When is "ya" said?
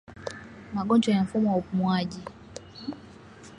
1.15-1.23